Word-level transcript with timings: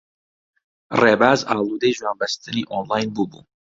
ڕێباز 1.01 1.39
ئاڵوودەی 1.47 1.95
ژوانبەستنی 1.97 2.67
ئۆنلاین 2.71 3.09
بووبوو. 3.15 3.41